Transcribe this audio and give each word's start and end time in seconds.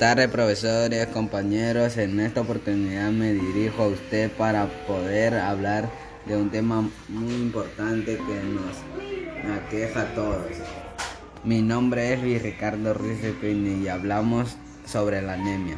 tardes, 0.00 0.28
profesores, 0.28 1.06
compañeros. 1.08 1.98
En 1.98 2.20
esta 2.20 2.40
oportunidad 2.40 3.10
me 3.10 3.34
dirijo 3.34 3.82
a 3.82 3.88
usted 3.88 4.30
para 4.30 4.64
poder 4.86 5.34
hablar 5.34 5.90
de 6.24 6.38
un 6.38 6.48
tema 6.48 6.88
muy 7.08 7.34
importante 7.34 8.16
que 8.16 8.42
nos 8.42 9.58
aqueja 9.58 10.00
a 10.00 10.14
todos. 10.14 10.46
Mi 11.44 11.60
nombre 11.60 12.14
es 12.14 12.22
Luis 12.22 12.42
Ricardo 12.42 12.94
Ruiz 12.94 13.18
Pini 13.42 13.84
y 13.84 13.88
hablamos 13.88 14.56
sobre 14.86 15.20
la 15.20 15.34
anemia. 15.34 15.76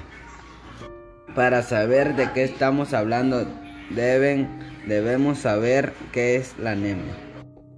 Para 1.34 1.64
saber 1.64 2.14
de 2.14 2.30
qué 2.30 2.45
estamos 2.45 2.95
hablando, 2.95 3.45
deben, 3.91 4.48
debemos 4.86 5.39
saber 5.39 5.95
qué 6.12 6.36
es 6.36 6.57
la 6.59 6.73
anemia. 6.73 7.16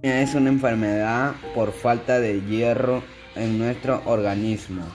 Es 0.03 0.35
una 0.35 0.49
enfermedad 0.49 1.33
por 1.55 1.71
falta 1.71 2.19
de 2.19 2.39
hierro 2.41 3.01
en 3.35 3.57
nuestro 3.57 4.03
organismo. 4.05 4.85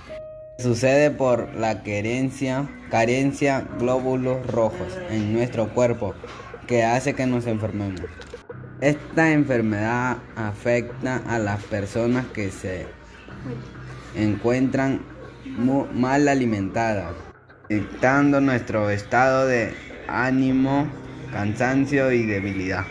Sucede 0.61 1.11
por 1.11 1.55
la 1.55 1.83
carencia, 1.83 2.69
carencia 2.91 3.67
glóbulos 3.79 4.47
rojos 4.47 4.99
en 5.09 5.33
nuestro 5.33 5.73
cuerpo 5.73 6.15
que 6.67 6.85
hace 6.85 7.15
que 7.15 7.25
nos 7.25 7.47
enfermemos. 7.47 8.03
Esta 8.83 9.33
enfermedad 9.33 10.19
afecta 10.37 11.23
a 11.27 11.39
las 11.39 11.63
personas 11.65 12.27
que 12.27 12.51
se 12.51 12.85
encuentran 14.15 15.01
mal 15.95 16.29
alimentadas, 16.29 17.15
afectando 17.65 18.43
nuestro 18.43 18.91
estado 18.91 19.47
de 19.47 19.73
ánimo, 20.09 20.87
cansancio 21.33 22.13
y 22.13 22.27
debilidad. 22.27 22.85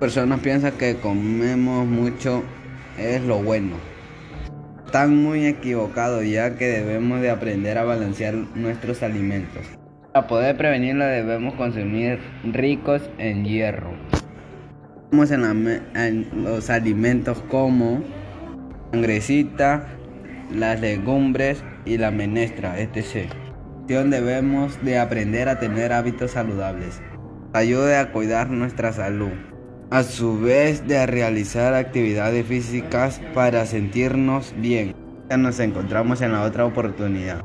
Personas 0.00 0.40
piensan 0.40 0.72
que 0.72 0.96
comemos 0.96 1.86
mucho 1.86 2.42
es 2.98 3.22
lo 3.22 3.40
bueno 3.40 3.92
están 4.92 5.16
muy 5.22 5.46
equivocados 5.46 6.22
ya 6.26 6.54
que 6.58 6.66
debemos 6.66 7.22
de 7.22 7.30
aprender 7.30 7.78
a 7.78 7.84
balancear 7.84 8.34
nuestros 8.54 9.02
alimentos. 9.02 9.62
Para 10.12 10.26
poder 10.26 10.58
prevenirlo 10.58 11.06
debemos 11.06 11.54
consumir 11.54 12.18
ricos 12.44 13.00
en 13.16 13.46
hierro. 13.46 13.94
En, 15.10 15.80
en 15.96 16.44
los 16.44 16.68
alimentos 16.68 17.42
como 17.48 18.04
sangrecita, 18.92 19.86
las 20.54 20.78
legumbres 20.78 21.64
y 21.86 21.96
la 21.96 22.10
menestra, 22.10 22.78
etc. 22.78 23.32
Debemos 23.88 24.84
de 24.84 24.98
aprender 24.98 25.48
a 25.48 25.58
tener 25.58 25.94
hábitos 25.94 26.32
saludables. 26.32 27.00
Ayude 27.54 27.96
a 27.96 28.12
cuidar 28.12 28.50
nuestra 28.50 28.92
salud 28.92 29.32
a 29.92 30.04
su 30.04 30.40
vez 30.40 30.88
de 30.88 31.04
realizar 31.04 31.74
actividades 31.74 32.46
físicas 32.46 33.20
para 33.34 33.66
sentirnos 33.66 34.54
bien. 34.56 34.94
Ya 35.28 35.36
nos 35.36 35.60
encontramos 35.60 36.22
en 36.22 36.32
la 36.32 36.44
otra 36.44 36.64
oportunidad. 36.64 37.42